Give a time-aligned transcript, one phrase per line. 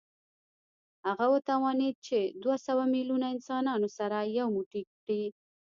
[1.07, 5.23] هغه وتوانېد چې دوه سوه میلیونه انسانان سره یو موټی کړي